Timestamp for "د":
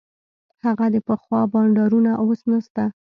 0.93-0.97